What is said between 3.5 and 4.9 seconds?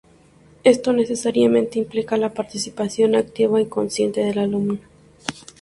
y consciente del alumno.